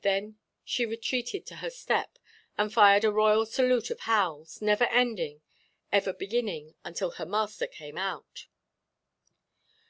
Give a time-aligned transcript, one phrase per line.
[0.00, 2.18] Then she retreated to her step,
[2.56, 5.42] and fired a royal salute of howls, never ending,
[5.92, 8.46] ever beginning, until her master came out.